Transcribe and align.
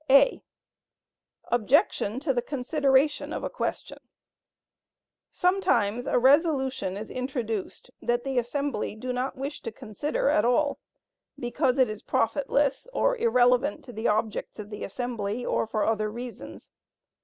(a) 0.09 0.41
Objection 1.49 2.19
to 2.19 2.33
the 2.33 2.41
consideration 2.41 3.31
of 3.31 3.43
a 3.43 3.51
question. 3.51 3.99
Sometimes 5.29 6.07
a 6.07 6.17
resolution 6.17 6.97
is 6.97 7.11
introduced 7.11 7.91
that 8.01 8.23
the 8.23 8.39
assembly 8.39 8.95
do 8.95 9.13
not 9.13 9.35
wish 9.37 9.61
to 9.61 9.71
consider 9.71 10.27
at 10.27 10.43
all, 10.43 10.79
because 11.37 11.77
it 11.77 11.87
is 11.87 12.01
profitless, 12.01 12.87
or 12.91 13.15
irrelevant 13.17 13.83
to 13.83 13.93
the 13.93 14.07
objects 14.07 14.57
of 14.57 14.71
the 14.71 14.83
assembly, 14.83 15.45
or 15.45 15.67
for 15.67 15.85
other 15.85 16.09
reasons. 16.09 16.71